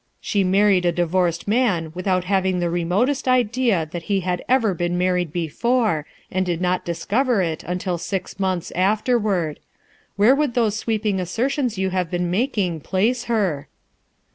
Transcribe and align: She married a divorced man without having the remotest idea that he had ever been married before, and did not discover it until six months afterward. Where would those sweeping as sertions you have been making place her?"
She 0.19 0.43
married 0.43 0.83
a 0.83 0.91
divorced 0.91 1.47
man 1.47 1.91
without 1.93 2.23
having 2.23 2.57
the 2.59 2.71
remotest 2.71 3.27
idea 3.27 3.87
that 3.91 4.01
he 4.09 4.21
had 4.21 4.43
ever 4.49 4.73
been 4.73 4.97
married 4.97 5.31
before, 5.31 6.07
and 6.31 6.43
did 6.43 6.59
not 6.59 6.83
discover 6.83 7.43
it 7.43 7.63
until 7.65 7.99
six 7.99 8.39
months 8.39 8.71
afterward. 8.71 9.59
Where 10.15 10.33
would 10.33 10.55
those 10.55 10.75
sweeping 10.75 11.19
as 11.19 11.29
sertions 11.29 11.77
you 11.77 11.91
have 11.91 12.09
been 12.09 12.31
making 12.31 12.79
place 12.79 13.25
her?" 13.25 13.67